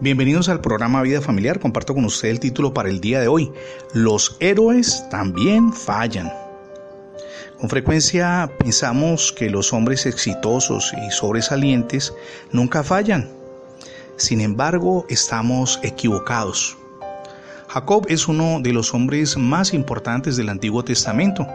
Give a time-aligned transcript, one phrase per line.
[0.00, 1.60] Bienvenidos al programa Vida Familiar.
[1.60, 3.52] Comparto con usted el título para el día de hoy.
[3.94, 6.32] Los héroes también fallan.
[7.58, 12.12] Con frecuencia pensamos que los hombres exitosos y sobresalientes
[12.50, 13.30] nunca fallan.
[14.16, 16.76] Sin embargo, estamos equivocados.
[17.68, 21.46] Jacob es uno de los hombres más importantes del Antiguo Testamento.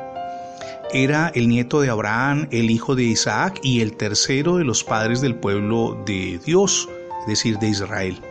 [0.93, 5.19] Era el nieto de Abraham, el hijo de Isaac y el tercero de los padres
[5.19, 6.87] del pueblo de Dios,
[7.21, 8.21] es decir, de Israel.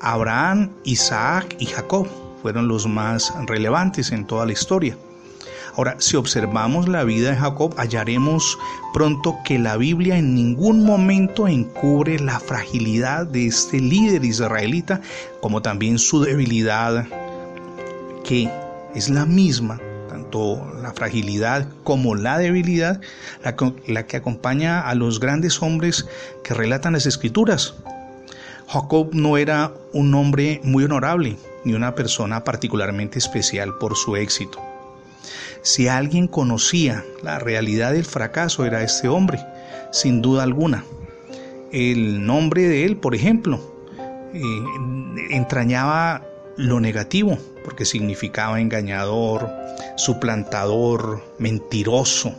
[0.00, 2.08] Abraham, Isaac y Jacob
[2.42, 4.96] fueron los más relevantes en toda la historia.
[5.74, 8.58] Ahora, si observamos la vida de Jacob, hallaremos
[8.92, 15.00] pronto que la Biblia en ningún momento encubre la fragilidad de este líder israelita,
[15.40, 17.06] como también su debilidad,
[18.22, 18.50] que
[18.94, 19.80] es la misma,
[20.32, 23.00] tanto la fragilidad como la debilidad,
[23.86, 26.06] la, que acompaña a los grandes hombres
[26.42, 27.74] que relatan las escrituras.
[28.66, 34.58] Jacob no era un hombre muy honorable, ni una persona particularmente especial por su éxito.
[35.60, 39.38] Si alguien conocía la realidad del fracaso era este hombre,
[39.92, 40.84] sin duda alguna.
[41.72, 43.60] El nombre de él, por ejemplo,
[44.32, 44.40] eh,
[45.30, 46.22] entrañaba
[46.56, 49.50] lo negativo, porque significaba engañador,
[49.96, 52.34] suplantador, mentiroso.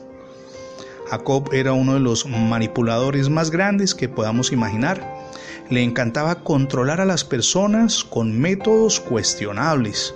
[1.10, 5.24] Jacob era uno de los manipuladores más grandes que podamos imaginar
[5.70, 10.14] le encantaba controlar a las personas con métodos cuestionables.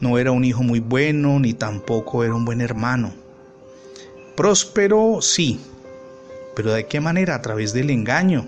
[0.00, 3.12] No era un hijo muy bueno ni tampoco era un buen hermano.
[4.36, 5.60] Próspero sí,
[6.54, 7.34] pero ¿de qué manera?
[7.34, 8.46] A través del engaño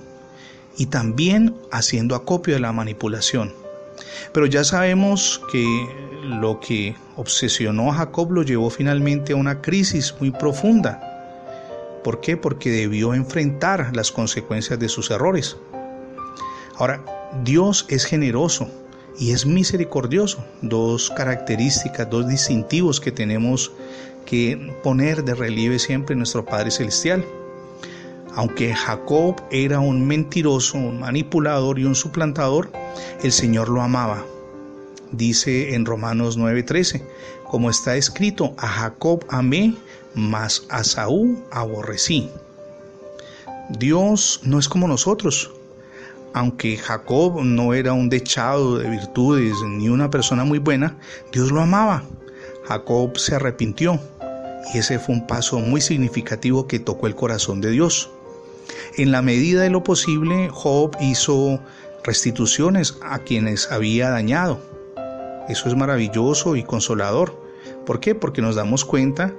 [0.76, 3.52] y también haciendo acopio de la manipulación.
[4.32, 5.66] Pero ya sabemos que
[6.22, 11.00] lo que obsesionó a Jacob lo llevó finalmente a una crisis muy profunda.
[12.04, 12.36] ¿Por qué?
[12.36, 15.56] Porque debió enfrentar las consecuencias de sus errores.
[16.76, 17.04] Ahora,
[17.44, 18.68] Dios es generoso
[19.18, 23.72] y es misericordioso, dos características, dos distintivos que tenemos
[24.24, 27.24] que poner de relieve siempre en nuestro Padre Celestial.
[28.34, 32.70] Aunque Jacob era un mentiroso, un manipulador y un suplantador,
[33.22, 34.24] el Señor lo amaba.
[35.12, 37.02] Dice en Romanos 9:13,
[37.44, 39.74] como está escrito, a Jacob amé,
[40.14, 42.30] mas a Saúl aborrecí.
[43.78, 45.50] Dios no es como nosotros,
[46.32, 50.96] aunque Jacob no era un dechado de virtudes ni una persona muy buena,
[51.32, 52.04] Dios lo amaba.
[52.66, 53.98] Jacob se arrepintió
[54.72, 58.10] y ese fue un paso muy significativo que tocó el corazón de Dios.
[58.96, 61.60] En la medida de lo posible, Job hizo
[62.04, 64.60] restituciones a quienes había dañado.
[65.48, 67.40] Eso es maravilloso y consolador.
[67.86, 68.14] ¿Por qué?
[68.14, 69.34] Porque nos damos cuenta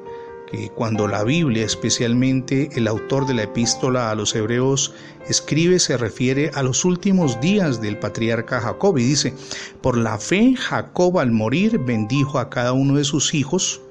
[0.76, 4.94] cuando la Biblia, especialmente el autor de la epístola a los hebreos,
[5.28, 9.34] escribe, se refiere a los últimos días del patriarca Jacob y dice,
[9.82, 13.82] por la fe Jacob al morir bendijo a cada uno de sus hijos,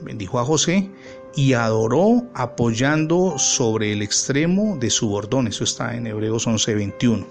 [0.00, 0.88] bendijo a José
[1.34, 5.46] y adoró apoyando sobre el extremo de su bordón.
[5.46, 7.26] Eso está en Hebreos 11:21.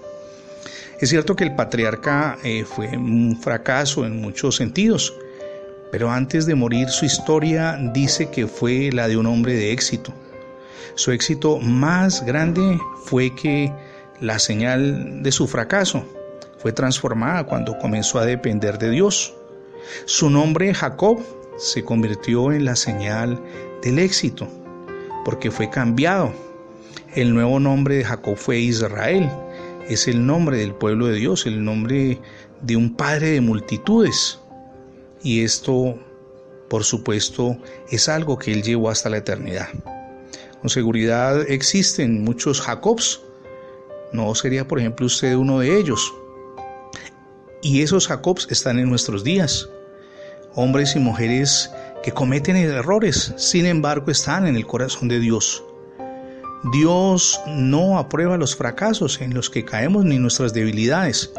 [1.00, 5.12] Es cierto que el patriarca eh, fue un fracaso en muchos sentidos,
[5.90, 10.12] pero antes de morir su historia dice que fue la de un hombre de éxito.
[10.94, 13.70] Su éxito más grande fue que
[14.20, 16.02] la señal de su fracaso
[16.58, 19.34] fue transformada cuando comenzó a depender de Dios.
[20.06, 21.20] Su nombre Jacob
[21.56, 23.42] se convirtió en la señal
[23.82, 24.48] del éxito
[25.26, 26.32] porque fue cambiado.
[27.16, 29.28] El nuevo nombre de Jacob fue Israel.
[29.88, 32.20] Es el nombre del pueblo de Dios, el nombre
[32.62, 34.38] de un padre de multitudes.
[35.24, 35.98] Y esto,
[36.68, 37.56] por supuesto,
[37.90, 39.68] es algo que Él llevó hasta la eternidad.
[40.60, 43.20] Con seguridad existen muchos Jacobs.
[44.12, 46.14] No sería, por ejemplo, usted uno de ellos.
[47.62, 49.68] Y esos Jacobs están en nuestros días.
[50.58, 51.70] Hombres y mujeres
[52.02, 55.62] que cometen errores, sin embargo, están en el corazón de Dios.
[56.72, 61.30] Dios no aprueba los fracasos en los que caemos ni nuestras debilidades,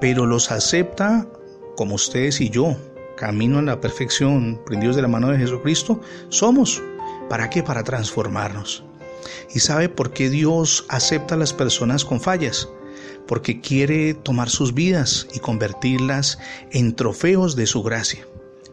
[0.00, 1.28] pero los acepta
[1.76, 2.76] como ustedes y yo,
[3.16, 6.82] camino a la perfección, prendidos de la mano de Jesucristo, somos.
[7.28, 7.62] ¿Para qué?
[7.62, 8.82] Para transformarnos.
[9.54, 12.68] ¿Y sabe por qué Dios acepta a las personas con fallas?
[13.28, 16.40] Porque quiere tomar sus vidas y convertirlas
[16.72, 18.26] en trofeos de su gracia.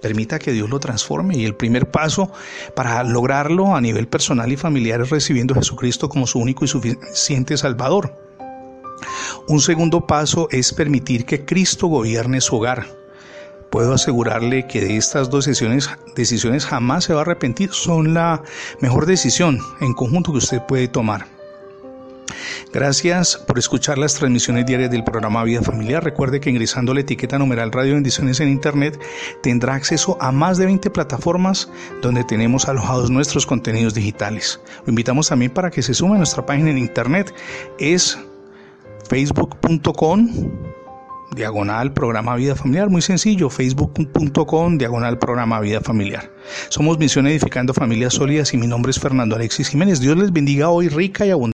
[0.06, 2.32] Permita que Dios lo transforme y el primer paso
[2.76, 6.68] para lograrlo a nivel personal y familiar es recibiendo a Jesucristo como su único y
[6.68, 8.16] suficiente Salvador.
[9.48, 12.86] Un segundo paso es permitir que Cristo gobierne su hogar
[13.72, 17.72] puedo asegurarle que de estas dos decisiones, decisiones jamás se va a arrepentir.
[17.74, 18.44] Son la
[18.82, 21.35] mejor decisión en conjunto que usted puede tomar.
[22.76, 26.04] Gracias por escuchar las transmisiones diarias del programa Vida Familiar.
[26.04, 29.00] Recuerde que ingresando la etiqueta numeral Radio Bendiciones en Internet
[29.42, 34.60] tendrá acceso a más de 20 plataformas donde tenemos alojados nuestros contenidos digitales.
[34.86, 37.34] Lo invitamos también para que se sume a nuestra página en Internet.
[37.80, 38.20] Es
[39.08, 40.28] facebook.com
[41.32, 46.30] diagonal programa vida familiar, muy sencillo, facebook.com diagonal programa vida familiar.
[46.68, 50.02] Somos Misión Edificando Familias Sólidas y mi nombre es Fernando Alexis Jiménez.
[50.02, 51.55] Dios les bendiga hoy rica y abundante.